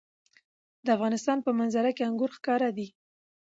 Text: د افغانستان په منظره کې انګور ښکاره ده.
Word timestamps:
د 0.85 0.87
افغانستان 0.95 1.37
په 1.45 1.49
منظره 1.59 1.91
کې 1.95 2.03
انګور 2.09 2.31
ښکاره 2.37 2.69
ده. 2.77 2.87